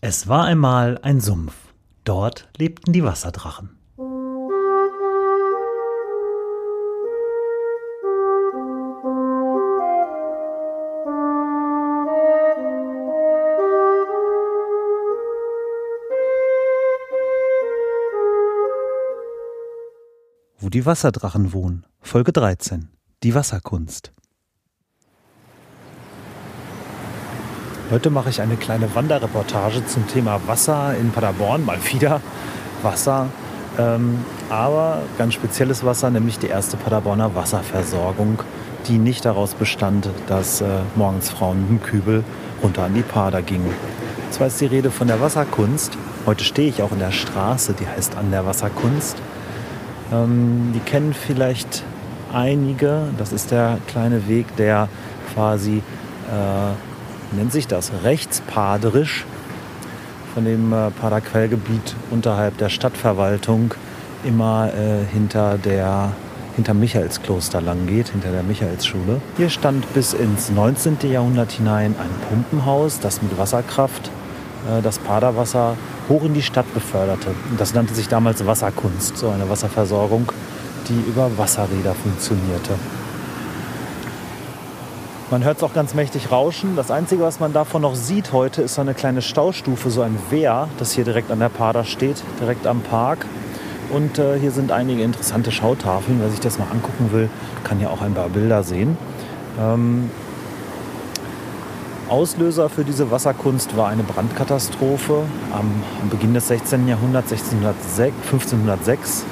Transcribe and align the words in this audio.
Es 0.00 0.28
war 0.28 0.44
einmal 0.44 0.98
ein 1.02 1.20
Sumpf. 1.20 1.54
Dort 2.04 2.48
lebten 2.56 2.92
die 2.92 3.02
Wasserdrachen. 3.02 3.70
Wo 20.60 20.68
die 20.68 20.86
Wasserdrachen 20.86 21.52
wohnen. 21.52 21.86
Folge 22.00 22.32
13. 22.32 22.88
Die 23.24 23.34
Wasserkunst. 23.34 24.12
Heute 27.90 28.10
mache 28.10 28.28
ich 28.28 28.42
eine 28.42 28.56
kleine 28.56 28.94
Wanderreportage 28.94 29.86
zum 29.86 30.06
Thema 30.06 30.38
Wasser 30.46 30.94
in 31.00 31.10
Paderborn, 31.10 31.64
mal 31.64 31.78
wieder 31.90 32.20
Wasser. 32.82 33.28
Ähm, 33.78 34.26
aber 34.50 35.00
ganz 35.16 35.32
spezielles 35.32 35.82
Wasser, 35.86 36.10
nämlich 36.10 36.38
die 36.38 36.48
erste 36.48 36.76
Paderborner 36.76 37.34
Wasserversorgung, 37.34 38.42
die 38.88 38.98
nicht 38.98 39.24
daraus 39.24 39.54
bestand, 39.54 40.10
dass 40.26 40.60
äh, 40.60 40.66
morgens 40.96 41.30
Frauen 41.30 41.66
dem 41.66 41.82
Kübel 41.82 42.24
runter 42.62 42.82
an 42.82 42.92
die 42.92 43.00
Pader 43.00 43.40
gingen. 43.40 43.72
Zwar 44.32 44.48
ist 44.48 44.60
die 44.60 44.66
Rede 44.66 44.90
von 44.90 45.06
der 45.06 45.22
Wasserkunst. 45.22 45.96
Heute 46.26 46.44
stehe 46.44 46.68
ich 46.68 46.82
auch 46.82 46.92
in 46.92 46.98
der 46.98 47.12
Straße, 47.12 47.72
die 47.72 47.88
heißt 47.88 48.18
an 48.18 48.30
der 48.30 48.44
Wasserkunst. 48.44 49.16
Ähm, 50.12 50.72
die 50.74 50.80
kennen 50.80 51.14
vielleicht 51.14 51.84
einige. 52.34 53.04
Das 53.16 53.32
ist 53.32 53.50
der 53.50 53.78
kleine 53.86 54.28
Weg, 54.28 54.56
der 54.56 54.90
quasi 55.32 55.78
äh, 55.78 56.87
nennt 57.32 57.52
sich 57.52 57.66
das, 57.66 57.92
rechtspaderisch 58.04 59.24
von 60.34 60.44
dem 60.44 60.72
äh, 60.72 60.90
Paderquellgebiet 60.90 61.96
unterhalb 62.10 62.58
der 62.58 62.68
Stadtverwaltung 62.68 63.74
immer 64.24 64.72
äh, 64.72 65.04
hinter 65.12 65.58
der 65.58 66.12
hinter 66.56 66.74
Michaelskloster 66.74 67.60
lang 67.60 67.86
geht, 67.86 68.08
hinter 68.08 68.32
der 68.32 68.42
Michaelsschule. 68.42 69.20
Hier 69.36 69.48
stand 69.48 69.94
bis 69.94 70.12
ins 70.12 70.50
19. 70.50 70.98
Jahrhundert 71.08 71.52
hinein 71.52 71.94
ein 71.96 72.10
Pumpenhaus, 72.28 72.98
das 72.98 73.22
mit 73.22 73.38
Wasserkraft 73.38 74.10
äh, 74.68 74.82
das 74.82 74.98
Paderwasser 74.98 75.76
hoch 76.08 76.24
in 76.24 76.34
die 76.34 76.42
Stadt 76.42 76.72
beförderte. 76.74 77.28
Das 77.58 77.74
nannte 77.74 77.94
sich 77.94 78.08
damals 78.08 78.44
Wasserkunst, 78.44 79.16
so 79.16 79.28
eine 79.28 79.48
Wasserversorgung, 79.48 80.32
die 80.88 81.00
über 81.08 81.30
Wasserräder 81.36 81.94
funktionierte. 81.94 82.74
Man 85.30 85.44
hört 85.44 85.58
es 85.58 85.62
auch 85.62 85.74
ganz 85.74 85.92
mächtig 85.92 86.32
rauschen. 86.32 86.74
Das 86.74 86.90
Einzige, 86.90 87.22
was 87.22 87.38
man 87.38 87.52
davon 87.52 87.82
noch 87.82 87.94
sieht 87.94 88.32
heute, 88.32 88.62
ist 88.62 88.76
so 88.76 88.80
eine 88.80 88.94
kleine 88.94 89.20
Staustufe, 89.20 89.90
so 89.90 90.00
ein 90.00 90.18
Wehr, 90.30 90.68
das 90.78 90.92
hier 90.92 91.04
direkt 91.04 91.30
an 91.30 91.38
der 91.38 91.50
Pader 91.50 91.84
steht, 91.84 92.22
direkt 92.40 92.66
am 92.66 92.80
Park. 92.80 93.26
Und 93.90 94.18
äh, 94.18 94.38
hier 94.38 94.52
sind 94.52 94.72
einige 94.72 95.02
interessante 95.02 95.52
Schautafeln. 95.52 96.18
Wer 96.22 96.30
sich 96.30 96.40
das 96.40 96.58
mal 96.58 96.68
angucken 96.70 97.12
will, 97.12 97.28
kann 97.62 97.78
hier 97.78 97.90
auch 97.90 98.00
ein 98.00 98.14
paar 98.14 98.30
Bilder 98.30 98.62
sehen. 98.62 98.96
Ähm, 99.60 100.10
Auslöser 102.08 102.70
für 102.70 102.84
diese 102.84 103.10
Wasserkunst 103.10 103.76
war 103.76 103.88
eine 103.88 104.04
Brandkatastrophe 104.04 105.24
am, 105.52 105.70
am 106.00 106.08
Beginn 106.08 106.32
des 106.32 106.48
16. 106.48 106.88
Jahrhunderts, 106.88 107.32
1606, 107.32 108.14
1506, 108.32 109.24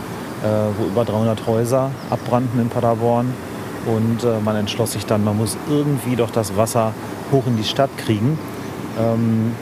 äh, 0.43 0.47
wo 0.79 0.85
über 0.85 1.07
300 1.07 1.47
Häuser 1.47 1.91
abbrannten 2.11 2.61
in 2.61 2.69
Paderborn. 2.69 3.33
Und 3.87 4.25
äh, 4.25 4.41
man 4.45 4.57
entschloss 4.57 4.93
sich 4.93 5.07
dann, 5.07 5.25
man 5.25 5.37
muss 5.37 5.57
irgendwie 5.71 6.17
doch 6.17 6.31
das 6.31 6.57
Wasser 6.57 6.93
hoch 7.31 7.47
in 7.47 7.57
die 7.57 7.65
Stadt 7.65 7.91
kriegen. 7.97 8.39
Ähm, 8.99 9.53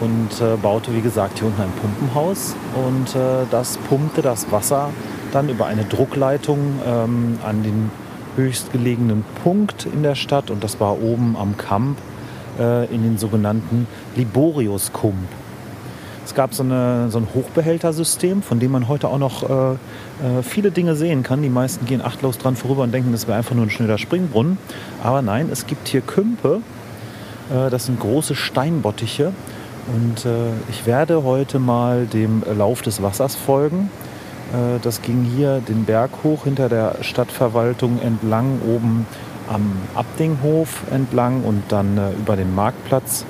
und 0.00 0.40
äh, 0.40 0.56
baute, 0.56 0.94
wie 0.94 1.02
gesagt, 1.02 1.38
hier 1.38 1.48
unten 1.48 1.60
ein 1.60 1.72
Pumpenhaus. 1.72 2.54
Und 2.86 3.14
äh, 3.14 3.44
das 3.50 3.76
pumpte 3.76 4.22
das 4.22 4.50
Wasser 4.50 4.90
dann 5.32 5.48
über 5.48 5.66
eine 5.66 5.84
Druckleitung 5.84 6.80
ähm, 6.86 7.38
an 7.44 7.62
den 7.62 7.90
höchstgelegenen 8.36 9.24
Punkt 9.42 9.86
in 9.86 10.02
der 10.02 10.14
Stadt. 10.14 10.50
Und 10.50 10.64
das 10.64 10.80
war 10.80 11.00
oben 11.02 11.36
am 11.38 11.56
Kamp 11.56 11.98
äh, 12.58 12.86
in 12.92 13.02
den 13.02 13.18
sogenannten 13.18 13.86
Liborius-Kump. 14.16 15.28
Es 16.30 16.36
gab 16.36 16.54
so, 16.54 16.62
eine, 16.62 17.10
so 17.10 17.18
ein 17.18 17.26
Hochbehältersystem, 17.34 18.42
von 18.42 18.60
dem 18.60 18.70
man 18.70 18.86
heute 18.86 19.08
auch 19.08 19.18
noch 19.18 19.42
äh, 19.42 19.72
äh, 19.72 19.76
viele 20.44 20.70
Dinge 20.70 20.94
sehen 20.94 21.24
kann. 21.24 21.42
Die 21.42 21.48
meisten 21.48 21.86
gehen 21.86 22.00
achtlos 22.00 22.38
dran 22.38 22.54
vorüber 22.54 22.84
und 22.84 22.94
denken, 22.94 23.10
das 23.10 23.26
wäre 23.26 23.36
einfach 23.36 23.56
nur 23.56 23.66
ein 23.66 23.70
schnöder 23.70 23.98
Springbrunnen. 23.98 24.56
Aber 25.02 25.22
nein, 25.22 25.48
es 25.50 25.66
gibt 25.66 25.88
hier 25.88 26.02
Kümpe. 26.02 26.60
Äh, 27.52 27.68
das 27.68 27.86
sind 27.86 27.98
große 27.98 28.36
Steinbottiche. 28.36 29.32
Und 29.92 30.24
äh, 30.24 30.52
ich 30.70 30.86
werde 30.86 31.24
heute 31.24 31.58
mal 31.58 32.06
dem 32.06 32.44
Lauf 32.56 32.80
des 32.82 33.02
Wassers 33.02 33.34
folgen. 33.34 33.90
Äh, 34.52 34.78
das 34.82 35.02
ging 35.02 35.24
hier 35.24 35.58
den 35.58 35.84
Berg 35.84 36.12
hoch 36.22 36.44
hinter 36.44 36.68
der 36.68 36.98
Stadtverwaltung 37.00 38.00
entlang, 38.00 38.60
oben 38.72 39.04
am 39.48 39.72
Abdinghof 39.96 40.84
entlang 40.92 41.42
und 41.42 41.64
dann 41.70 41.98
äh, 41.98 42.12
über 42.12 42.36
den 42.36 42.54
Marktplatz 42.54 43.24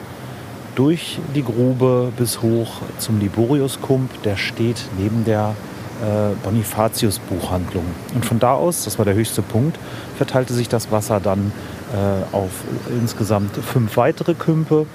durch 0.74 1.18
die 1.34 1.42
Grube 1.42 2.12
bis 2.16 2.42
hoch 2.42 2.82
zum 2.98 3.20
Liboriuskump. 3.20 4.22
Der 4.22 4.36
steht 4.36 4.84
neben 4.98 5.24
der 5.24 5.54
äh, 6.00 6.34
Bonifatius-Buchhandlung. 6.44 7.84
Und 8.14 8.24
von 8.24 8.38
da 8.38 8.54
aus, 8.54 8.84
das 8.84 8.98
war 8.98 9.04
der 9.04 9.14
höchste 9.14 9.42
Punkt, 9.42 9.78
verteilte 10.16 10.54
sich 10.54 10.68
das 10.68 10.90
Wasser 10.90 11.20
dann 11.20 11.52
äh, 11.92 12.34
auf 12.34 12.50
insgesamt 12.88 13.56
fünf 13.56 13.96
weitere 13.96 14.34
Kümpe. 14.34 14.86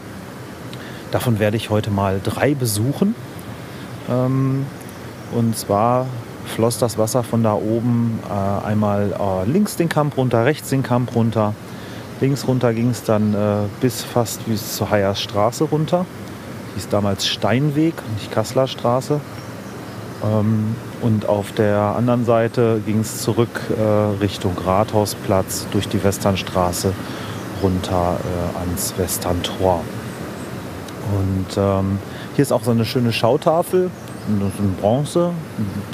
Davon 1.11 1.39
werde 1.39 1.57
ich 1.57 1.69
heute 1.69 1.91
mal 1.91 2.19
drei 2.23 2.55
besuchen. 2.55 3.15
Ähm, 4.09 4.65
und 5.31 5.57
zwar 5.57 6.07
floss 6.45 6.77
das 6.77 6.97
Wasser 6.97 7.23
von 7.23 7.43
da 7.43 7.53
oben 7.53 8.19
äh, 8.29 8.65
einmal 8.65 9.13
äh, 9.13 9.49
links 9.49 9.75
den 9.75 9.89
Kamp 9.89 10.17
runter, 10.17 10.45
rechts 10.45 10.69
den 10.69 10.83
Kamp 10.83 11.15
runter. 11.15 11.53
Links 12.21 12.47
runter 12.47 12.73
ging 12.73 12.89
es 12.89 13.03
dann 13.03 13.33
äh, 13.33 13.67
bis 13.81 14.03
fast 14.03 14.45
bis 14.45 14.75
zur 14.75 14.89
Hayers 14.89 15.21
Straße 15.21 15.65
runter. 15.65 16.05
Hieß 16.75 16.89
damals 16.89 17.27
Steinweg, 17.27 17.93
nicht 18.15 18.31
Kasseler 18.31 18.67
Straße. 18.67 19.19
Ähm, 20.23 20.75
und 21.01 21.27
auf 21.27 21.51
der 21.51 21.79
anderen 21.79 22.25
Seite 22.25 22.81
ging 22.85 22.99
es 22.99 23.21
zurück 23.21 23.61
äh, 23.77 23.81
Richtung 24.21 24.57
Rathausplatz 24.57 25.67
durch 25.71 25.87
die 25.87 26.03
Westernstraße 26.03 26.93
runter 27.61 28.17
äh, 28.19 28.59
ans 28.59 28.93
Westerntor. 28.97 29.81
Und 31.19 31.57
ähm, 31.57 31.99
hier 32.35 32.41
ist 32.41 32.51
auch 32.51 32.63
so 32.63 32.71
eine 32.71 32.85
schöne 32.85 33.13
Schautafel, 33.13 33.91
eine 34.27 34.51
Bronze, 34.81 35.31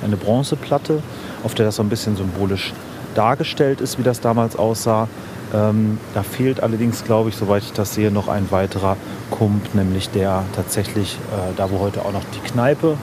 eine 0.04 0.16
Bronzeplatte, 0.16 1.04
auf 1.44 1.54
der 1.54 1.66
das 1.66 1.76
so 1.76 1.84
ein 1.84 1.90
bisschen 1.90 2.16
symbolisch 2.16 2.74
dargestellt 3.16 3.82
ist, 3.82 4.00
wie 4.00 4.04
das 4.04 4.22
damals 4.22 4.56
aussah. 4.56 5.08
Ähm, 5.54 5.98
da 6.14 6.24
fehlt 6.24 6.64
allerdings, 6.64 7.04
glaube 7.04 7.30
ich, 7.30 7.36
soweit 7.36 7.64
ich 7.64 7.74
das 7.74 7.94
sehe, 7.94 8.12
noch 8.12 8.28
ein 8.28 8.52
weiterer 8.52 8.96
Kump, 9.30 9.76
nämlich 9.76 10.10
der 10.10 10.44
tatsächlich, 10.56 11.18
äh, 11.32 11.54
da 11.58 11.72
wo 11.72 11.80
heute 11.80 12.06
auch 12.06 12.14
noch 12.14 12.24
die 12.34 12.40
Kneipe 12.40 12.98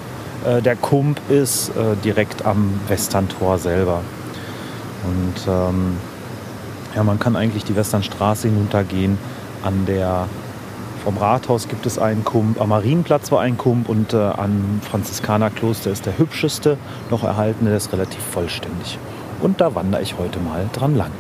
äh, 0.45 0.63
der 0.63 0.77
Kump 0.77 1.21
ist, 1.29 1.71
äh, 1.71 1.97
direkt 2.03 2.47
am 2.47 2.81
Westerntor 2.89 3.59
selber. 3.59 4.01
Und 5.05 5.47
ähm, 5.47 5.97
ja, 6.95 7.03
man 7.03 7.19
kann 7.19 7.37
eigentlich 7.37 7.65
die 7.65 7.77
Westernstraße 7.77 8.49
hinuntergehen. 8.49 9.19
An 9.63 9.85
der, 9.87 10.27
vom 11.05 11.19
Rathaus 11.19 11.69
gibt 11.69 11.85
es 11.85 11.99
einen 11.99 12.25
Kump, 12.25 12.61
am 12.61 12.71
Marienplatz 12.71 13.31
war 13.31 13.41
ein 13.41 13.59
Kump 13.59 13.89
und 13.89 14.15
äh, 14.15 14.17
am 14.17 14.81
Franziskanerkloster 14.89 15.91
ist 15.91 16.07
der 16.07 16.19
hübscheste 16.19 16.79
noch 17.11 17.25
erhaltene, 17.25 17.71
der 17.71 17.77
ist 17.77 17.93
relativ 17.93 18.23
vollständig. 18.23 18.99
Und 19.41 19.61
da 19.61 19.75
wandere 19.75 20.03
ich 20.03 20.17
heute 20.19 20.41
mal 20.41 20.69
dran 20.73 20.97
lang. 20.97 21.13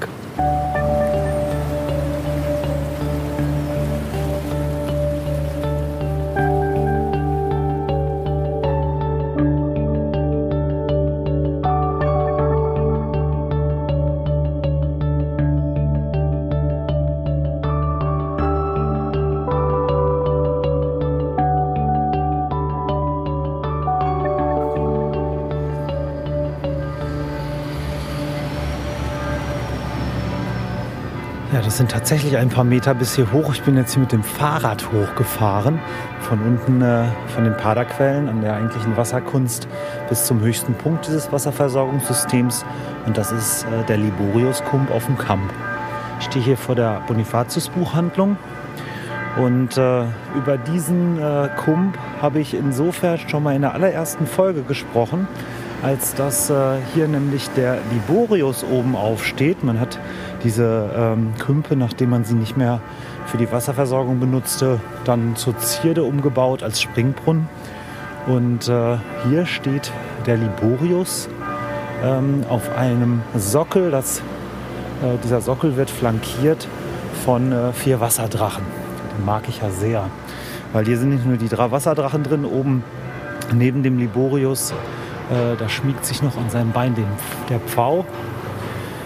Ja, 31.51 31.63
das 31.63 31.79
sind 31.79 31.91
tatsächlich 31.91 32.37
ein 32.37 32.51
paar 32.51 32.65
Meter 32.65 32.95
bis 32.95 33.17
hier 33.17 33.33
hoch. 33.33 33.55
Ich 33.55 33.63
bin 33.63 33.75
jetzt 33.75 33.95
hier 33.95 34.03
mit 34.03 34.13
dem 34.13 34.23
Fahrrad 34.23 34.93
hochgefahren. 34.93 35.79
Von 36.21 36.41
unten 36.43 36.83
äh, 36.83 37.07
von 37.29 37.45
den 37.45 37.57
Paderquellen 37.57 38.29
an 38.29 38.43
der 38.43 38.53
eigentlichen 38.53 38.99
Wasserkunst 38.99 39.67
bis 40.11 40.27
zum 40.27 40.41
höchsten 40.41 40.75
Punkt 40.75 41.07
dieses 41.07 41.33
Wasserversorgungssystems. 41.33 42.67
Und 43.07 43.17
das 43.17 43.33
ist 43.33 43.65
äh, 43.65 43.83
der 43.87 43.97
Liborius-Kump 43.97 44.91
auf 44.91 45.07
dem 45.07 45.17
Kamp. 45.17 45.51
Ich 46.21 46.27
stehe 46.27 46.45
hier 46.45 46.59
vor 46.59 46.75
der 46.75 47.01
Bonifatius-Buchhandlung. 47.07 48.37
Und 49.39 49.79
äh, 49.79 50.03
über 50.37 50.59
diesen 50.59 51.19
äh, 51.19 51.49
Kump 51.57 51.97
habe 52.21 52.41
ich 52.41 52.53
insofern 52.53 53.19
schon 53.27 53.43
mal 53.43 53.57
in 53.57 53.63
der 53.63 53.73
allerersten 53.73 54.27
Folge 54.27 54.61
gesprochen, 54.61 55.27
als 55.83 56.15
dass 56.15 56.51
äh, 56.51 56.77
hier 56.95 57.09
nämlich 57.09 57.49
der 57.51 57.79
Liborius 57.93 58.65
oben 58.65 58.97
aufsteht. 58.97 59.63
Man 59.65 59.79
hat 59.79 59.99
diese 60.43 60.91
ähm, 60.97 61.35
Kümpe, 61.39 61.77
nachdem 61.77 62.11
man 62.11 62.25
sie 62.25 62.35
nicht 62.35 62.57
mehr 62.57 62.81
für 63.27 63.39
die 63.39 63.51
Wasserversorgung 63.51 64.21
benutzte, 64.21 64.81
dann 65.05 65.37
zur 65.37 65.59
Zierde 65.59 66.03
umgebaut 66.03 66.63
als 66.63 66.81
Springbrunnen. 66.81 67.49
Und 68.27 68.69
äh, 68.69 68.97
hier 69.29 69.47
steht 69.47 69.93
der 70.27 70.37
Liborius 70.37 71.29
ähm, 72.05 72.45
auf 72.49 72.77
einem 72.77 73.23
Sockel. 73.37 73.91
Das, 73.91 74.21
äh, 75.03 75.17
dieser 75.25 75.41
Sockel 75.41 75.77
wird 75.77 75.91
flankiert 75.91 76.69
von 77.25 77.53
äh, 77.53 77.73
vier 77.73 78.01
Wasserdrachen 78.01 78.65
mag 79.25 79.49
ich 79.49 79.61
ja 79.61 79.71
sehr. 79.71 80.11
Weil 80.73 80.85
hier 80.85 80.99
sind 80.99 81.11
nicht 81.11 81.27
nur 81.27 81.37
die 81.37 81.49
drei 81.49 81.71
Wasserdrachen 81.71 82.23
drin, 82.23 82.45
oben 82.45 82.85
neben 83.53 83.83
dem 83.83 83.99
Liborius, 83.99 84.75
äh, 85.31 85.57
da 85.57 85.69
schmiegt 85.69 86.05
sich 86.05 86.23
noch 86.23 86.37
an 86.37 86.51
seinem 86.51 86.73
Bein 86.73 86.95
den, 86.95 87.07
der 87.49 87.61
Pfau. 87.61 88.05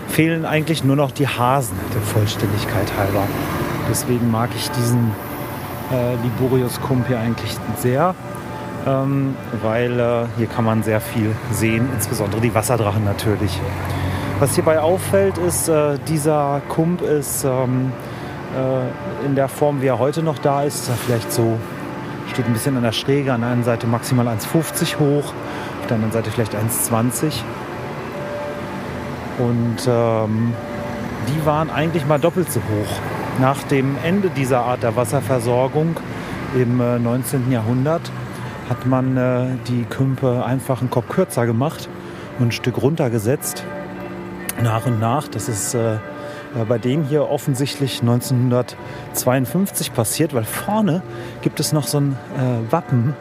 Fehlen 0.08 0.44
eigentlich 0.44 0.84
nur 0.84 0.96
noch 0.96 1.10
die 1.10 1.26
Hasen 1.26 1.76
der 1.94 2.02
Vollständigkeit 2.02 2.92
halber. 2.98 3.26
Deswegen 3.88 4.30
mag 4.30 4.50
ich 4.56 4.70
diesen 4.70 5.10
äh, 5.90 6.14
Liborius-Kump 6.22 7.08
hier 7.08 7.18
eigentlich 7.18 7.56
sehr, 7.78 8.14
ähm, 8.86 9.34
weil 9.62 9.98
äh, 9.98 10.26
hier 10.36 10.46
kann 10.46 10.64
man 10.64 10.82
sehr 10.82 11.00
viel 11.00 11.34
sehen, 11.50 11.88
insbesondere 11.94 12.40
die 12.40 12.54
Wasserdrachen 12.54 13.04
natürlich. 13.04 13.58
Was 14.38 14.54
hierbei 14.54 14.80
auffällt, 14.80 15.38
ist, 15.38 15.68
äh, 15.68 15.98
dieser 16.08 16.62
Kump 16.68 17.00
ist 17.00 17.44
ähm, 17.44 17.92
äh, 18.56 19.26
in 19.26 19.34
der 19.34 19.48
Form, 19.48 19.80
wie 19.82 19.86
er 19.86 19.98
heute 19.98 20.22
noch 20.22 20.38
da 20.38 20.62
ist. 20.62 20.82
Ist 20.82 20.88
er 20.88 20.96
vielleicht 20.96 21.32
so, 21.32 21.58
steht 22.32 22.46
ein 22.46 22.52
bisschen 22.52 22.76
an 22.76 22.82
der 22.82 22.92
Schräge, 22.92 23.32
an 23.32 23.42
der 23.42 23.50
einen 23.50 23.64
Seite 23.64 23.86
maximal 23.86 24.26
1,50 24.26 24.98
hoch, 24.98 25.32
der 25.92 25.96
anderen 25.96 26.12
Seite 26.12 26.30
vielleicht 26.30 26.54
1,20. 26.54 27.42
Und 29.38 29.76
ähm, 29.86 30.54
die 31.28 31.46
waren 31.46 31.70
eigentlich 31.70 32.06
mal 32.06 32.18
doppelt 32.18 32.50
so 32.50 32.60
hoch. 32.60 33.00
Nach 33.40 33.62
dem 33.64 33.96
Ende 34.02 34.30
dieser 34.30 34.60
Art 34.60 34.82
der 34.82 34.96
Wasserversorgung 34.96 35.96
im 36.54 36.80
äh, 36.80 36.98
19. 36.98 37.50
Jahrhundert 37.50 38.10
hat 38.68 38.86
man 38.86 39.16
äh, 39.16 39.46
die 39.68 39.84
Kümpe 39.84 40.44
einfach 40.44 40.80
einen 40.80 40.90
Kopf 40.90 41.08
kürzer 41.08 41.46
gemacht 41.46 41.88
und 42.38 42.48
ein 42.48 42.52
Stück 42.52 42.80
runtergesetzt. 42.80 43.64
Nach 44.62 44.86
und 44.86 45.00
nach, 45.00 45.28
das 45.28 45.48
ist 45.48 45.74
äh, 45.74 45.94
äh, 45.94 45.98
bei 46.68 46.78
dem 46.78 47.04
hier 47.04 47.28
offensichtlich 47.28 48.00
1952 48.00 49.92
passiert, 49.92 50.34
weil 50.34 50.44
vorne 50.44 51.02
gibt 51.40 51.60
es 51.60 51.72
noch 51.72 51.86
so 51.86 52.00
ein 52.00 52.16
äh, 52.36 52.72
Wappen, 52.72 53.14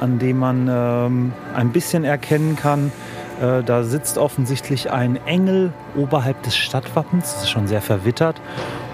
an 0.00 0.18
dem 0.18 0.38
man 0.38 0.68
ähm, 0.70 1.32
ein 1.54 1.70
bisschen 1.70 2.04
erkennen 2.04 2.56
kann, 2.56 2.92
äh, 3.40 3.62
da 3.62 3.84
sitzt 3.84 4.18
offensichtlich 4.18 4.90
ein 4.90 5.16
Engel 5.26 5.72
oberhalb 5.96 6.42
des 6.42 6.56
Stadtwappens, 6.56 7.34
das 7.34 7.42
ist 7.44 7.50
schon 7.50 7.68
sehr 7.68 7.80
verwittert, 7.80 8.40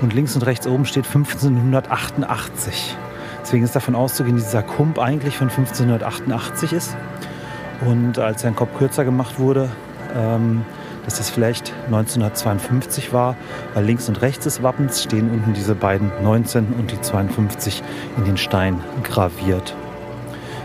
und 0.03 0.13
links 0.13 0.35
und 0.35 0.43
rechts 0.43 0.67
oben 0.67 0.85
steht 0.85 1.07
1588. 1.07 2.97
Deswegen 3.43 3.65
ist 3.65 3.77
davon 3.77 3.95
auszugehen, 3.95 4.37
dass 4.37 4.47
dieser 4.47 4.63
Kump 4.63 4.99
eigentlich 4.99 5.37
von 5.37 5.49
1588 5.49 6.73
ist. 6.73 6.97
Und 7.87 8.19
als 8.19 8.43
sein 8.43 8.57
Kopf 8.57 8.71
kürzer 8.79 9.05
gemacht 9.05 9.39
wurde, 9.39 9.69
ähm, 10.17 10.65
dass 11.05 11.19
das 11.19 11.29
vielleicht 11.29 11.75
1952 11.87 13.13
war, 13.13 13.37
weil 13.75 13.85
links 13.85 14.09
und 14.09 14.23
rechts 14.23 14.45
des 14.45 14.63
Wappens 14.63 15.03
stehen 15.03 15.31
unten 15.31 15.53
diese 15.53 15.75
beiden 15.75 16.11
19 16.23 16.69
und 16.79 16.91
die 16.91 17.01
52 17.01 17.83
in 18.17 18.25
den 18.25 18.39
Stein 18.39 18.81
graviert. 19.03 19.75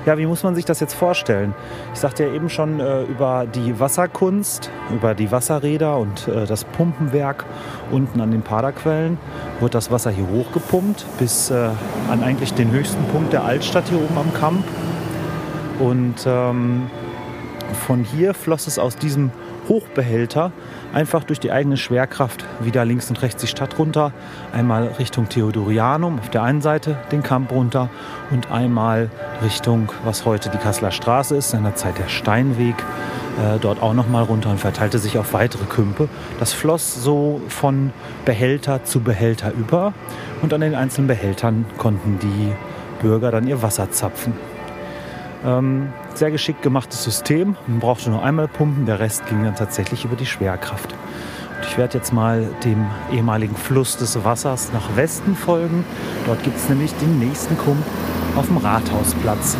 Ja, 0.05 0.17
wie 0.17 0.25
muss 0.25 0.43
man 0.43 0.55
sich 0.55 0.65
das 0.65 0.79
jetzt 0.79 0.93
vorstellen? 0.93 1.53
Ich 1.93 1.99
sagte 1.99 2.23
ja 2.25 2.33
eben 2.33 2.49
schon 2.49 2.79
äh, 2.79 3.03
über 3.03 3.45
die 3.45 3.79
Wasserkunst, 3.79 4.71
über 4.93 5.13
die 5.13 5.31
Wasserräder 5.31 5.97
und 5.97 6.27
äh, 6.27 6.45
das 6.45 6.63
Pumpenwerk 6.63 7.45
unten 7.91 8.21
an 8.21 8.31
den 8.31 8.41
Paderquellen 8.41 9.17
wird 9.59 9.75
das 9.75 9.91
Wasser 9.91 10.09
hier 10.09 10.27
hochgepumpt 10.29 11.05
bis 11.19 11.51
äh, 11.51 11.69
an 12.09 12.23
eigentlich 12.23 12.53
den 12.53 12.71
höchsten 12.71 13.03
Punkt 13.05 13.33
der 13.33 13.43
Altstadt 13.43 13.89
hier 13.89 14.01
oben 14.01 14.17
am 14.17 14.33
Kamp. 14.33 14.63
Und 15.79 16.25
ähm, 16.25 16.89
von 17.85 18.03
hier 18.03 18.33
floss 18.33 18.67
es 18.67 18.79
aus 18.79 18.95
diesem 18.95 19.31
Hochbehälter 19.69 20.51
einfach 20.93 21.23
durch 21.23 21.39
die 21.39 21.51
eigene 21.51 21.77
Schwerkraft 21.77 22.43
wieder 22.59 22.83
links 22.83 23.09
und 23.09 23.21
rechts 23.21 23.41
die 23.41 23.47
Stadt 23.47 23.77
runter. 23.77 24.11
Einmal 24.51 24.87
Richtung 24.99 25.29
Theodorianum 25.29 26.19
auf 26.19 26.29
der 26.29 26.43
einen 26.43 26.61
Seite 26.61 26.97
den 27.11 27.23
Kamp 27.23 27.51
runter 27.51 27.89
und 28.31 28.51
einmal 28.51 29.09
Richtung, 29.43 29.91
was 30.03 30.25
heute 30.25 30.49
die 30.49 30.57
Kasseler 30.57 30.91
Straße 30.91 31.37
ist, 31.37 31.51
seinerzeit 31.51 31.97
der 31.99 32.07
Steinweg, 32.07 32.75
äh, 33.39 33.59
dort 33.59 33.81
auch 33.81 33.93
nochmal 33.93 34.23
runter 34.23 34.49
und 34.49 34.59
verteilte 34.59 34.97
sich 34.97 35.17
auf 35.17 35.33
weitere 35.33 35.65
Kümpe. 35.65 36.09
Das 36.39 36.51
floss 36.51 37.01
so 37.01 37.39
von 37.47 37.93
Behälter 38.25 38.83
zu 38.83 39.01
Behälter 39.01 39.51
über 39.53 39.93
und 40.41 40.53
an 40.53 40.61
den 40.61 40.75
einzelnen 40.75 41.07
Behältern 41.07 41.65
konnten 41.77 42.17
die 42.19 42.51
Bürger 43.01 43.31
dann 43.31 43.47
ihr 43.47 43.61
Wasser 43.61 43.91
zapfen. 43.91 44.33
Ähm, 45.45 45.93
sehr 46.19 46.31
geschickt 46.31 46.61
gemachtes 46.61 47.03
System. 47.03 47.55
Man 47.65 47.79
brauchte 47.79 48.09
nur 48.09 48.21
einmal 48.21 48.49
pumpen, 48.49 48.85
der 48.85 48.99
Rest 48.99 49.25
ging 49.27 49.43
dann 49.43 49.55
tatsächlich 49.55 50.03
über 50.03 50.17
die 50.17 50.25
Schwerkraft. 50.25 50.91
Und 50.91 51.65
ich 51.65 51.77
werde 51.77 51.97
jetzt 51.97 52.11
mal 52.11 52.45
dem 52.65 52.85
ehemaligen 53.11 53.55
Fluss 53.55 53.95
des 53.95 54.21
Wassers 54.25 54.73
nach 54.73 54.97
Westen 54.97 55.35
folgen. 55.35 55.85
Dort 56.25 56.43
gibt 56.43 56.57
es 56.57 56.67
nämlich 56.67 56.93
den 56.95 57.19
nächsten 57.19 57.57
Kump 57.57 57.81
auf 58.35 58.47
dem 58.47 58.57
Rathausplatz. 58.57 59.55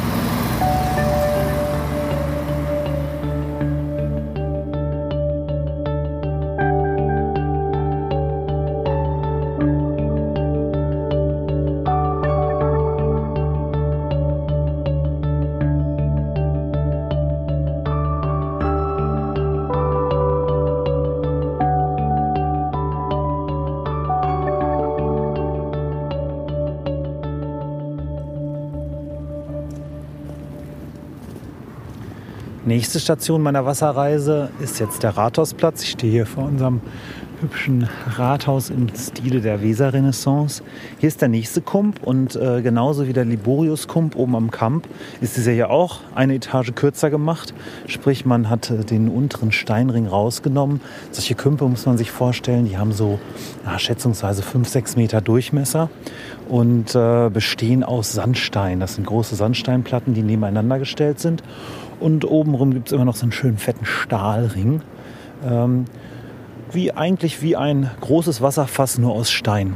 Nächste 32.80 33.02
Station 33.02 33.42
meiner 33.42 33.66
Wasserreise 33.66 34.52
ist 34.62 34.80
jetzt 34.80 35.04
der 35.04 35.18
Rathausplatz. 35.18 35.84
Ich 35.84 35.90
stehe 35.90 36.14
hier 36.14 36.26
vor 36.26 36.46
unserem 36.46 36.80
hübschen 37.42 37.90
Rathaus 38.16 38.70
im 38.70 38.88
Stile 38.96 39.42
der 39.42 39.62
Weserrenaissance. 39.62 40.64
Hier 40.98 41.08
ist 41.10 41.22
der 41.22 41.28
nächste 41.28 41.60
Kump 41.60 42.02
und 42.08 42.38
äh, 42.38 42.62
genauso 42.62 43.06
wie 43.06 43.12
der 43.12 43.26
Liborius-Kump 43.26 44.16
oben 44.16 44.34
am 44.38 44.50
Kamp 44.50 44.88
ist 45.20 45.36
dieser 45.36 45.52
hier 45.52 45.70
auch 45.70 46.00
eine 46.16 46.36
Etage 46.36 46.74
kürzer 46.74 47.10
gemacht. 47.10 47.54
Sprich, 47.88 48.26
man 48.26 48.50
hat 48.50 48.72
äh, 48.72 48.86
den 48.86 49.10
unteren 49.10 49.52
Steinring 49.52 50.08
rausgenommen. 50.08 50.80
Solche 51.12 51.36
Kümpe 51.36 51.68
muss 51.68 51.86
man 51.86 51.98
sich 51.98 52.12
vorstellen, 52.12 52.64
die 52.64 52.78
haben 52.78 52.94
so 52.94 53.20
na, 53.66 53.78
schätzungsweise 53.78 54.42
5, 54.42 54.66
6 54.70 54.96
Meter 54.96 55.20
Durchmesser 55.20 55.90
und 56.48 56.96
äh, 56.96 57.30
bestehen 57.30 57.84
aus 57.84 58.14
Sandstein. 58.14 58.80
Das 58.80 58.96
sind 58.96 59.06
große 59.06 59.36
Sandsteinplatten, 59.36 60.14
die 60.14 60.24
nebeneinander 60.24 60.80
gestellt 60.80 61.20
sind. 61.20 61.44
Und 62.00 62.26
obenrum 62.26 62.74
gibt 62.74 62.88
es 62.88 62.94
immer 62.94 63.06
noch 63.06 63.16
so 63.16 63.24
einen 63.24 63.32
schönen 63.32 63.58
fetten 63.58 63.86
Stahlring. 63.86 64.82
Ähm, 65.48 65.86
wie 66.72 66.92
eigentlich 66.92 67.42
wie 67.42 67.56
ein 67.56 67.90
großes 68.02 68.42
Wasserfass 68.42 68.98
nur 68.98 69.14
aus 69.14 69.32
Stein. 69.32 69.76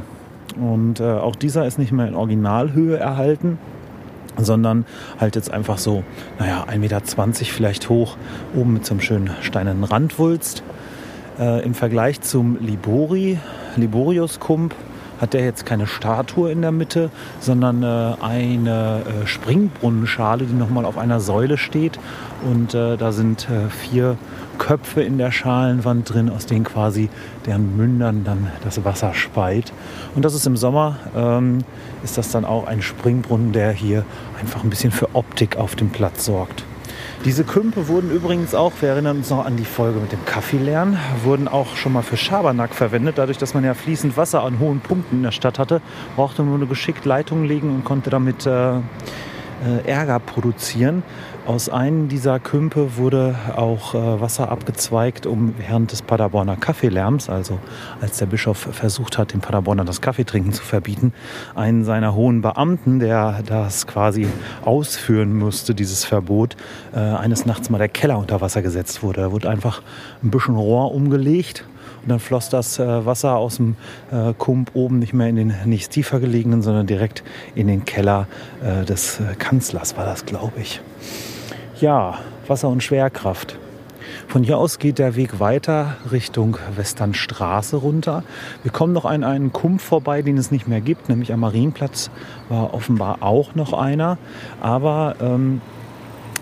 Und 0.56 1.00
äh, 1.00 1.04
auch 1.04 1.36
dieser 1.36 1.66
ist 1.66 1.78
nicht 1.78 1.92
mehr 1.92 2.06
in 2.06 2.14
Originalhöhe 2.14 2.96
erhalten, 2.96 3.58
sondern 4.36 4.84
halt 5.18 5.36
jetzt 5.36 5.50
einfach 5.50 5.78
so, 5.78 6.04
naja, 6.38 6.64
1,20 6.68 6.78
Meter 6.78 7.00
vielleicht 7.46 7.88
hoch, 7.88 8.16
oben 8.54 8.74
mit 8.74 8.86
so 8.86 8.94
einem 8.94 9.00
schönen 9.00 9.30
steinernen 9.40 9.84
Randwulst. 9.84 10.62
Äh, 11.38 11.64
Im 11.64 11.74
Vergleich 11.74 12.20
zum 12.20 12.58
Libori, 12.60 13.38
Liborius-Kump, 13.76 14.74
hat 15.20 15.32
der 15.32 15.44
jetzt 15.44 15.66
keine 15.66 15.86
Statue 15.86 16.50
in 16.50 16.62
der 16.62 16.72
Mitte, 16.72 17.10
sondern 17.40 17.82
äh, 17.82 18.14
eine 18.22 19.02
äh, 19.02 19.26
Springbrunnenschale, 19.26 20.44
die 20.44 20.54
nochmal 20.54 20.84
auf 20.84 20.98
einer 20.98 21.20
Säule 21.20 21.58
steht. 21.58 21.98
Und 22.48 22.74
äh, 22.74 22.96
da 22.96 23.12
sind 23.12 23.48
äh, 23.48 23.68
vier 23.70 24.16
Köpfe 24.58 25.02
in 25.02 25.18
der 25.18 25.32
Schalenwand 25.32 26.12
drin, 26.12 26.30
aus 26.30 26.46
denen 26.46 26.64
quasi 26.64 27.08
deren 27.46 27.76
Mündern 27.76 28.24
dann 28.24 28.50
das 28.62 28.84
Wasser 28.84 29.14
speit. 29.14 29.72
Und 30.14 30.24
das 30.24 30.34
ist 30.34 30.46
im 30.46 30.56
Sommer, 30.56 30.96
ähm, 31.16 31.64
ist 32.02 32.18
das 32.18 32.30
dann 32.30 32.44
auch 32.44 32.66
ein 32.66 32.82
Springbrunnen, 32.82 33.52
der 33.52 33.72
hier 33.72 34.04
einfach 34.40 34.62
ein 34.62 34.70
bisschen 34.70 34.92
für 34.92 35.14
Optik 35.14 35.56
auf 35.56 35.76
dem 35.76 35.90
Platz 35.90 36.24
sorgt. 36.24 36.64
Diese 37.24 37.42
Kümpe 37.42 37.88
wurden 37.88 38.10
übrigens 38.10 38.54
auch, 38.54 38.72
wir 38.80 38.90
erinnern 38.90 39.16
uns 39.16 39.30
noch 39.30 39.46
an 39.46 39.56
die 39.56 39.64
Folge 39.64 39.98
mit 39.98 40.12
dem 40.12 40.22
Kaffeelernen, 40.26 40.98
wurden 41.22 41.48
auch 41.48 41.74
schon 41.74 41.94
mal 41.94 42.02
für 42.02 42.18
Schabernack 42.18 42.74
verwendet. 42.74 43.16
Dadurch, 43.16 43.38
dass 43.38 43.54
man 43.54 43.64
ja 43.64 43.72
fließend 43.72 44.18
Wasser 44.18 44.42
an 44.42 44.58
hohen 44.58 44.80
Punkten 44.80 45.16
in 45.16 45.22
der 45.22 45.30
Stadt 45.30 45.58
hatte, 45.58 45.80
brauchte 46.16 46.42
man 46.42 46.58
nur 46.58 46.68
geschickt 46.68 47.06
Leitungen 47.06 47.46
legen 47.46 47.70
und 47.70 47.82
konnte 47.82 48.10
damit 48.10 48.44
äh, 48.44 48.74
äh, 48.76 48.80
Ärger 49.86 50.18
produzieren. 50.18 51.02
Aus 51.46 51.68
einem 51.68 52.08
dieser 52.08 52.40
Kümpe 52.40 52.96
wurde 52.96 53.34
auch 53.54 53.94
äh, 53.94 53.98
Wasser 54.18 54.48
abgezweigt, 54.48 55.26
um 55.26 55.52
während 55.58 55.92
des 55.92 56.00
Paderborner 56.00 56.56
Kaffeelärms, 56.56 57.28
also 57.28 57.58
als 58.00 58.16
der 58.16 58.24
Bischof 58.24 58.56
versucht 58.56 59.18
hat, 59.18 59.34
den 59.34 59.40
Paderborner 59.40 59.84
das 59.84 60.00
Kaffeetrinken 60.00 60.54
zu 60.54 60.62
verbieten, 60.62 61.12
einen 61.54 61.84
seiner 61.84 62.14
hohen 62.14 62.40
Beamten, 62.40 62.98
der 62.98 63.42
das 63.44 63.86
quasi 63.86 64.26
ausführen 64.64 65.36
musste, 65.36 65.74
dieses 65.74 66.06
Verbot, 66.06 66.56
äh, 66.94 66.98
eines 66.98 67.44
Nachts 67.44 67.68
mal 67.68 67.76
der 67.76 67.90
Keller 67.90 68.16
unter 68.16 68.40
Wasser 68.40 68.62
gesetzt 68.62 69.02
wurde. 69.02 69.20
Da 69.20 69.30
wurde 69.30 69.50
einfach 69.50 69.82
ein 70.22 70.30
bisschen 70.30 70.56
Rohr 70.56 70.94
umgelegt 70.94 71.66
und 72.04 72.08
dann 72.08 72.20
floss 72.20 72.48
das 72.48 72.78
äh, 72.78 73.04
Wasser 73.04 73.36
aus 73.36 73.56
dem 73.56 73.76
Kump 74.38 74.70
oben 74.72 74.98
nicht 74.98 75.12
mehr 75.12 75.28
in 75.28 75.36
den 75.36 75.54
nicht 75.66 75.90
tiefer 75.90 76.20
gelegenen, 76.20 76.62
sondern 76.62 76.86
direkt 76.86 77.22
in 77.54 77.66
den 77.66 77.84
Keller 77.84 78.28
des 78.88 79.20
Kanzlers 79.38 79.96
war 79.96 80.04
das, 80.06 80.24
glaube 80.24 80.60
ich 80.60 80.80
ja, 81.80 82.18
Wasser 82.46 82.68
und 82.68 82.82
Schwerkraft. 82.82 83.58
Von 84.28 84.42
hier 84.42 84.58
aus 84.58 84.78
geht 84.78 84.98
der 84.98 85.16
Weg 85.16 85.40
weiter 85.40 85.96
Richtung 86.10 86.58
Westernstraße 86.76 87.76
runter. 87.76 88.22
Wir 88.62 88.72
kommen 88.72 88.92
noch 88.92 89.04
an 89.04 89.24
einen 89.24 89.52
Kumpf 89.52 89.82
vorbei, 89.82 90.22
den 90.22 90.38
es 90.38 90.50
nicht 90.50 90.68
mehr 90.68 90.80
gibt, 90.80 91.08
nämlich 91.08 91.32
am 91.32 91.40
Marienplatz 91.40 92.10
war 92.48 92.74
offenbar 92.74 93.18
auch 93.22 93.54
noch 93.54 93.72
einer. 93.72 94.18
Aber 94.60 95.16
ähm, 95.20 95.60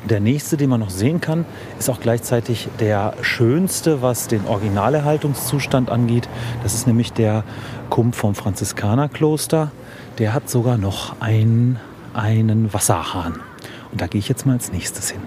der 0.09 0.21
nächste, 0.21 0.57
den 0.57 0.71
man 0.71 0.81
noch 0.81 0.91
sehen 0.91 1.21
kann, 1.21 1.45
ist 1.79 1.89
auch 1.89 2.01
gleichzeitig 2.01 2.69
der 2.81 3.15
schönste, 3.23 4.03
was 4.03 4.27
den 4.27 4.47
Originalerhaltungszustand 4.47 5.91
angeht. 5.91 6.29
Das 6.63 6.75
ist 6.75 6.87
nämlich 6.87 7.13
der 7.13 7.45
Kumpf 7.91 8.17
vom 8.17 8.35
Franziskanerkloster. 8.35 9.71
Der 10.19 10.35
hat 10.35 10.51
sogar 10.51 10.77
noch 10.77 11.21
einen, 11.21 11.79
einen 12.15 12.73
Wasserhahn. 12.73 13.39
Und 13.93 14.01
da 14.01 14.07
gehe 14.07 14.19
ich 14.19 14.29
jetzt 14.29 14.47
mal 14.47 14.55
als 14.55 14.73
nächstes 14.73 15.11
hin. 15.11 15.21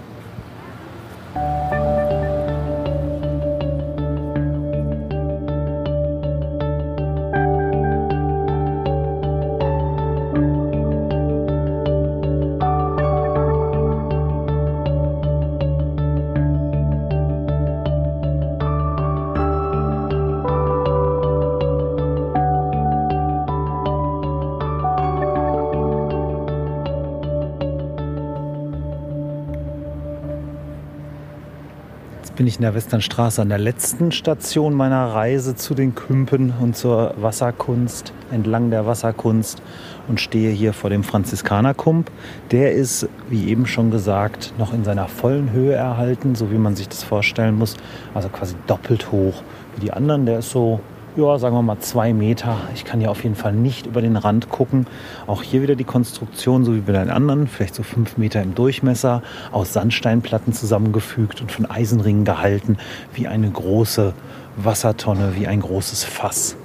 Bin 32.35 32.47
ich 32.47 32.57
in 32.57 32.63
der 32.63 32.75
Westernstraße 32.75 33.41
an 33.41 33.49
der 33.49 33.57
letzten 33.57 34.11
Station 34.11 34.73
meiner 34.73 35.07
Reise 35.07 35.55
zu 35.55 35.73
den 35.73 35.95
Kümpen 35.95 36.53
und 36.59 36.75
zur 36.75 37.13
Wasserkunst, 37.17 38.11
entlang 38.29 38.71
der 38.71 38.85
Wasserkunst 38.85 39.61
und 40.09 40.19
stehe 40.19 40.51
hier 40.51 40.73
vor 40.73 40.89
dem 40.89 41.03
Franziskanerkump. 41.03 42.11
Der 42.51 42.73
ist, 42.73 43.07
wie 43.29 43.47
eben 43.47 43.65
schon 43.65 43.89
gesagt, 43.89 44.53
noch 44.57 44.73
in 44.73 44.83
seiner 44.83 45.07
vollen 45.07 45.51
Höhe 45.51 45.73
erhalten, 45.73 46.35
so 46.35 46.51
wie 46.51 46.57
man 46.57 46.75
sich 46.75 46.89
das 46.89 47.03
vorstellen 47.03 47.57
muss. 47.57 47.77
Also 48.13 48.27
quasi 48.27 48.55
doppelt 48.67 49.11
hoch 49.11 49.41
wie 49.75 49.81
die 49.81 49.93
anderen. 49.93 50.25
Der 50.25 50.39
ist 50.39 50.49
so 50.49 50.81
ja, 51.15 51.39
sagen 51.39 51.55
wir 51.55 51.61
mal 51.61 51.79
zwei 51.79 52.13
Meter. 52.13 52.57
Ich 52.73 52.83
kann 52.83 52.99
hier 52.99 53.09
auf 53.09 53.23
jeden 53.23 53.35
Fall 53.35 53.53
nicht 53.53 53.85
über 53.85 54.01
den 54.01 54.17
Rand 54.17 54.49
gucken. 54.49 54.85
Auch 55.27 55.43
hier 55.43 55.61
wieder 55.61 55.75
die 55.75 55.85
Konstruktion, 55.85 56.65
so 56.65 56.75
wie 56.75 56.81
bei 56.81 56.91
den 56.91 57.09
anderen, 57.09 57.47
vielleicht 57.47 57.75
so 57.75 57.83
fünf 57.83 58.17
Meter 58.17 58.41
im 58.41 58.53
Durchmesser, 58.53 59.23
aus 59.51 59.73
Sandsteinplatten 59.73 60.53
zusammengefügt 60.53 61.41
und 61.41 61.51
von 61.51 61.65
Eisenringen 61.65 62.25
gehalten, 62.25 62.77
wie 63.13 63.27
eine 63.27 63.49
große 63.49 64.13
Wassertonne, 64.57 65.35
wie 65.35 65.47
ein 65.47 65.61
großes 65.61 66.03
Fass. 66.03 66.57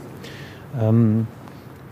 Ähm, 0.80 1.26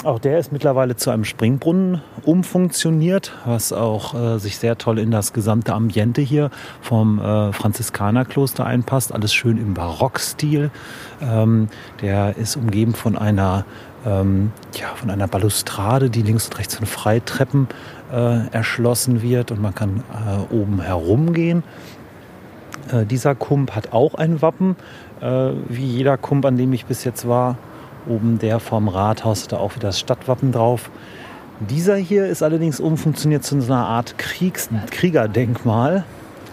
auch 0.04 0.20
der 0.20 0.38
ist 0.38 0.52
mittlerweile 0.52 0.94
zu 0.96 1.10
einem 1.10 1.24
Springbrunnen 1.24 2.02
umfunktioniert, 2.22 3.32
was 3.44 3.72
auch 3.72 4.14
äh, 4.14 4.38
sich 4.38 4.58
sehr 4.58 4.78
toll 4.78 4.98
in 4.98 5.10
das 5.10 5.32
gesamte 5.32 5.74
Ambiente 5.74 6.20
hier 6.20 6.50
vom 6.80 7.18
äh, 7.18 7.52
Franziskanerkloster 7.52 8.64
einpasst. 8.64 9.12
Alles 9.12 9.34
schön 9.34 9.58
im 9.58 9.74
Barockstil. 9.74 10.70
Ähm, 11.20 11.68
der 12.00 12.36
ist 12.36 12.56
umgeben 12.56 12.94
von 12.94 13.18
einer, 13.18 13.64
ähm, 14.06 14.52
ja, 14.74 14.88
von 14.94 15.10
einer 15.10 15.26
Balustrade, 15.26 16.10
die 16.10 16.22
links 16.22 16.46
und 16.46 16.58
rechts 16.58 16.76
von 16.76 16.86
Freitreppen 16.86 17.66
äh, 18.12 18.46
erschlossen 18.52 19.20
wird 19.20 19.50
und 19.50 19.60
man 19.60 19.74
kann 19.74 20.04
äh, 20.12 20.54
oben 20.54 20.80
herumgehen. 20.80 21.64
Äh, 22.92 23.04
dieser 23.04 23.34
Kump 23.34 23.74
hat 23.74 23.92
auch 23.92 24.14
ein 24.14 24.42
Wappen, 24.42 24.76
äh, 25.20 25.50
wie 25.68 25.86
jeder 25.86 26.16
Kump, 26.16 26.44
an 26.44 26.56
dem 26.56 26.72
ich 26.72 26.86
bis 26.86 27.02
jetzt 27.02 27.26
war. 27.26 27.56
Oben 28.08 28.38
der 28.38 28.58
vom 28.60 28.88
Rathaus 28.88 29.44
hat 29.44 29.54
auch 29.54 29.74
wieder 29.76 29.88
das 29.88 30.00
Stadtwappen 30.00 30.52
drauf. 30.52 30.90
Dieser 31.60 31.96
hier 31.96 32.26
ist 32.26 32.42
allerdings 32.42 32.80
umfunktioniert 32.80 33.44
zu 33.44 33.56
einer 33.56 33.86
Art 33.86 34.16
Kriegs 34.16 34.68
Kriegerdenkmal. 34.90 36.04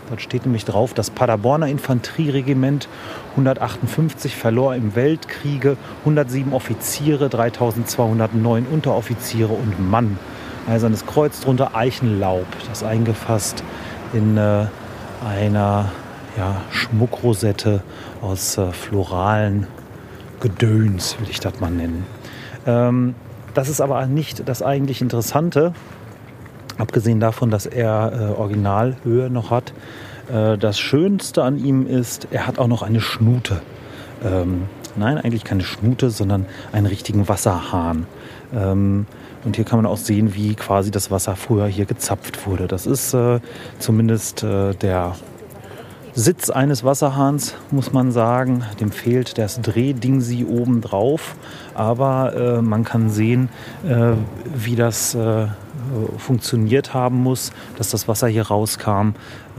Dort 0.09 0.21
steht 0.21 0.45
nämlich 0.45 0.65
drauf, 0.65 0.93
das 0.93 1.09
Paderborner 1.09 1.67
Infanterieregiment 1.67 2.87
158 3.31 4.35
verlor 4.35 4.75
im 4.75 4.95
Weltkriege 4.95 5.77
107 6.01 6.53
Offiziere, 6.53 7.29
3209 7.29 8.65
Unteroffiziere 8.67 9.53
und 9.53 9.89
Mann. 9.89 10.19
Eisernes 10.67 11.05
Kreuz 11.05 11.41
drunter 11.41 11.75
Eichenlaub, 11.75 12.45
das 12.67 12.83
eingefasst 12.83 13.63
in 14.13 14.37
äh, 14.37 14.65
einer 15.25 15.91
ja, 16.37 16.61
Schmuckrosette 16.71 17.81
aus 18.21 18.57
äh, 18.57 18.71
floralen 18.71 19.67
Gedöns, 20.45 21.19
will 21.19 21.27
ich 21.31 21.39
das 21.39 21.59
mal 21.59 21.71
nennen. 21.71 22.05
Ähm, 22.67 23.15
das 23.55 23.67
ist 23.67 23.81
aber 23.81 24.05
nicht 24.05 24.47
das 24.47 24.61
eigentlich 24.61 25.01
Interessante, 25.01 25.73
abgesehen 26.77 27.19
davon, 27.19 27.49
dass 27.49 27.65
er 27.65 28.11
äh, 28.13 28.39
Originalhöhe 28.39 29.31
noch 29.31 29.49
hat. 29.49 29.73
Äh, 30.31 30.59
das 30.59 30.79
Schönste 30.79 31.41
an 31.41 31.57
ihm 31.57 31.87
ist, 31.87 32.27
er 32.29 32.45
hat 32.45 32.59
auch 32.59 32.67
noch 32.67 32.83
eine 32.83 33.01
Schnute. 33.01 33.59
Ähm, 34.23 34.65
nein, 34.95 35.17
eigentlich 35.17 35.43
keine 35.43 35.63
Schnute, 35.63 36.11
sondern 36.11 36.45
einen 36.71 36.85
richtigen 36.85 37.27
Wasserhahn. 37.27 38.05
Ähm, 38.53 39.07
und 39.45 39.55
hier 39.55 39.65
kann 39.65 39.79
man 39.79 39.87
auch 39.87 39.97
sehen, 39.97 40.35
wie 40.35 40.53
quasi 40.53 40.91
das 40.91 41.09
Wasser 41.09 41.35
früher 41.35 41.65
hier 41.65 41.85
gezapft 41.85 42.45
wurde. 42.45 42.67
Das 42.67 42.85
ist 42.85 43.15
äh, 43.15 43.39
zumindest 43.79 44.43
äh, 44.43 44.75
der 44.75 45.15
Sitz 46.17 46.49
eines 46.49 46.85
Wasserhahns, 46.85 47.55
muss 47.71 47.91
man 47.91 48.13
sagen. 48.13 48.63
Dem 48.79 48.91
fehlt 48.91 49.37
das 49.37 49.59
Drehdingsi 49.59 50.45
oben 50.45 50.79
drauf. 50.79 51.35
Aber 51.73 52.33
äh, 52.33 52.61
man 52.61 52.85
kann 52.85 53.09
sehen, 53.09 53.49
äh, 53.85 54.13
wie 54.55 54.77
das 54.77 55.13
äh, 55.13 55.47
funktioniert 56.17 56.93
haben 56.93 57.21
muss, 57.21 57.51
dass 57.77 57.89
das 57.89 58.07
Wasser 58.07 58.29
hier 58.29 58.47
rauskam. 58.47 59.09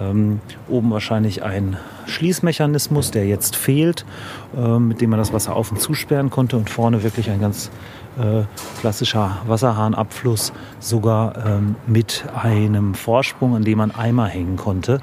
Ähm, 0.01 0.41
oben 0.67 0.91
wahrscheinlich 0.91 1.43
ein 1.43 1.77
Schließmechanismus, 2.07 3.11
der 3.11 3.27
jetzt 3.27 3.55
fehlt, 3.55 4.07
äh, 4.57 4.79
mit 4.79 5.03
dem 5.03 5.11
man 5.11 5.19
das 5.19 5.35
Wasser 5.35 5.55
auf 5.55 5.71
und 5.71 5.79
zusperren 5.79 6.31
konnte. 6.31 6.57
Und 6.57 6.71
vorne 6.71 7.03
wirklich 7.03 7.29
ein 7.29 7.41
ganz 7.41 7.71
äh, 8.19 8.45
klassischer 8.81 9.43
Wasserhahnabfluss, 9.47 10.55
sogar 10.81 11.37
ähm, 11.47 11.77
mit 11.87 12.25
einem 12.35 12.95
Vorsprung, 12.95 13.55
an 13.55 13.63
dem 13.63 13.77
man 13.77 13.91
Eimer 13.91 14.27
hängen 14.27 14.57
konnte. 14.57 15.03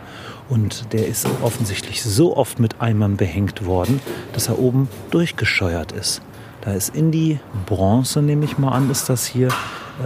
Und 0.53 0.93
der 0.93 1.07
ist 1.07 1.27
offensichtlich 1.41 2.03
so 2.03 2.37
oft 2.37 2.59
mit 2.59 2.79
Eimern 2.79 3.17
behängt 3.17 3.65
worden, 3.65 3.99
dass 4.33 4.49
er 4.49 4.59
oben 4.59 4.87
durchgescheuert 5.09 5.93
ist. 5.93 6.21
Da 6.61 6.73
ist 6.73 6.95
in 6.95 7.11
die 7.11 7.39
Bronze, 7.65 8.21
nehme 8.21 8.45
ich 8.45 8.59
mal 8.59 8.69
an, 8.69 8.91
ist 8.91 9.09
das 9.09 9.25
hier, 9.25 9.47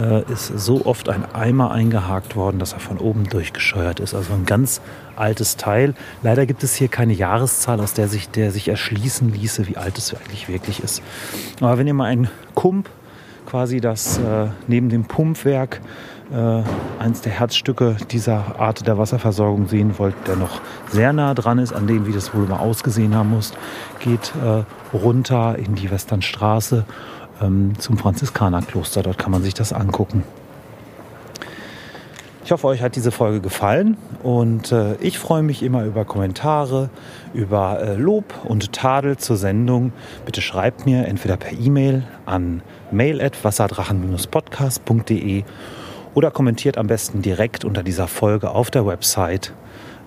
äh, 0.00 0.22
ist 0.32 0.46
so 0.46 0.86
oft 0.86 1.10
ein 1.10 1.26
Eimer 1.34 1.70
eingehakt 1.70 2.34
worden, 2.34 2.58
dass 2.58 2.72
er 2.72 2.80
von 2.80 2.96
oben 2.96 3.28
durchgescheuert 3.28 4.00
ist. 4.00 4.14
Also 4.14 4.32
ein 4.32 4.46
ganz 4.46 4.80
altes 5.16 5.58
Teil. 5.58 5.94
Leider 6.22 6.46
gibt 6.46 6.64
es 6.64 6.74
hier 6.74 6.88
keine 6.88 7.12
Jahreszahl, 7.12 7.78
aus 7.78 7.92
der 7.92 8.08
sich, 8.08 8.30
der 8.30 8.50
sich 8.50 8.68
erschließen 8.68 9.30
ließe, 9.30 9.68
wie 9.68 9.76
alt 9.76 9.98
es 9.98 10.14
eigentlich 10.14 10.48
wirklich 10.48 10.82
ist. 10.82 11.02
Aber 11.60 11.76
wenn 11.76 11.86
ihr 11.86 11.94
mal 11.94 12.06
einen 12.06 12.30
Kump, 12.54 12.88
quasi 13.44 13.82
das 13.82 14.16
äh, 14.16 14.46
neben 14.66 14.88
dem 14.88 15.04
Pumpwerk, 15.04 15.82
äh, 16.32 17.02
eins 17.02 17.20
der 17.20 17.32
Herzstücke 17.32 17.96
dieser 18.10 18.58
Art 18.58 18.86
der 18.86 18.98
Wasserversorgung 18.98 19.68
sehen 19.68 19.98
wollt, 19.98 20.14
der 20.26 20.36
noch 20.36 20.60
sehr 20.90 21.12
nah 21.12 21.34
dran 21.34 21.58
ist, 21.58 21.72
an 21.72 21.86
dem, 21.86 22.06
wie 22.06 22.12
das 22.12 22.34
wohl 22.34 22.46
mal 22.46 22.58
ausgesehen 22.58 23.14
haben 23.14 23.30
muss, 23.30 23.52
geht 24.00 24.32
äh, 24.44 24.64
runter 24.96 25.56
in 25.58 25.74
die 25.74 25.90
Westernstraße 25.90 26.84
ähm, 27.40 27.78
zum 27.78 27.98
Franziskanerkloster. 27.98 29.02
Dort 29.02 29.18
kann 29.18 29.32
man 29.32 29.42
sich 29.42 29.54
das 29.54 29.72
angucken. 29.72 30.24
Ich 32.48 32.52
hoffe, 32.52 32.68
euch 32.68 32.80
hat 32.80 32.96
diese 32.96 33.10
Folge 33.10 33.42
gefallen 33.42 33.98
und 34.22 34.72
äh, 34.72 34.94
ich 35.00 35.18
freue 35.18 35.42
mich 35.42 35.62
immer 35.62 35.84
über 35.84 36.06
Kommentare, 36.06 36.88
über 37.34 37.78
äh, 37.78 37.94
Lob 37.94 38.24
und 38.44 38.72
Tadel 38.72 39.18
zur 39.18 39.36
Sendung. 39.36 39.92
Bitte 40.24 40.40
schreibt 40.40 40.86
mir 40.86 41.06
entweder 41.06 41.36
per 41.36 41.52
E-Mail 41.52 42.04
an 42.24 42.62
mail@wasserdrachen-podcast.de 42.90 45.44
oder 46.18 46.32
kommentiert 46.32 46.78
am 46.78 46.88
besten 46.88 47.22
direkt 47.22 47.64
unter 47.64 47.84
dieser 47.84 48.08
Folge 48.08 48.50
auf 48.50 48.72
der 48.72 48.84
Website, 48.84 49.54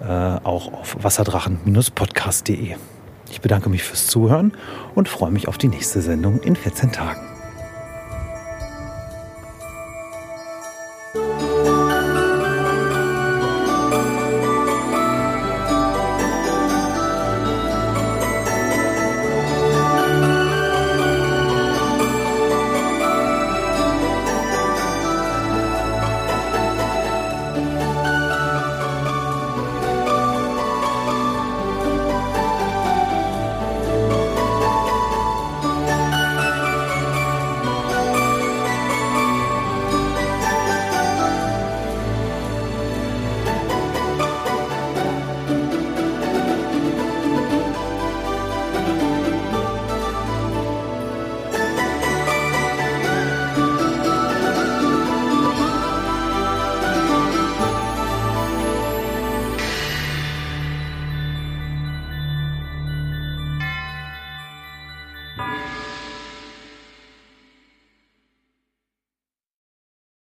äh, 0.02 0.06
auch 0.06 0.74
auf 0.74 0.98
wasserdrachen-podcast.de. 1.02 2.76
Ich 3.30 3.40
bedanke 3.40 3.70
mich 3.70 3.84
fürs 3.84 4.08
Zuhören 4.08 4.52
und 4.94 5.08
freue 5.08 5.32
mich 5.32 5.48
auf 5.48 5.58
die 5.58 5.70
nächste 5.70 6.02
Sendung 6.02 6.42
in 6.42 6.58
14 6.58 6.92
Tagen. 6.92 7.31